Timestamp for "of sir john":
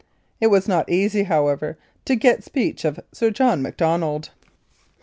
2.85-3.61